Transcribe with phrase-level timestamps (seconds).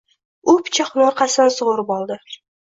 [0.53, 2.19] U pichoqni orqasidan sug‘urib oldi.